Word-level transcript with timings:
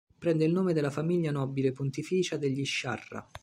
Prende 0.17 0.45
il 0.45 0.51
nome 0.51 0.73
dalla 0.73 0.89
famiglia 0.89 1.29
nobile 1.29 1.73
pontificia 1.73 2.35
degli 2.35 2.65
Sciarra. 2.65 3.23